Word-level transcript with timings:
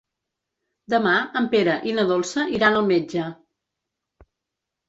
Demà 0.93 1.11
en 1.41 1.49
Pere 1.51 1.75
i 1.91 1.95
na 1.99 2.05
Dolça 2.13 2.47
iran 2.57 2.79
al 2.81 2.89
metge. 2.93 3.29